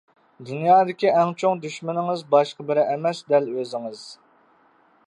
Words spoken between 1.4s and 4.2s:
چوڭ دۈشمىنىڭىز باشقا بىرى ئەمەس دەل ئۆزىڭىز.